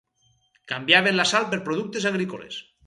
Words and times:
Canviaven 0.71 1.21
la 1.21 1.29
sal 1.35 1.49
per 1.53 1.63
productes 1.69 2.11
agrícoles. 2.15 2.61